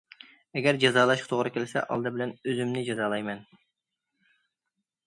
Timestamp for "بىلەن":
2.17-2.35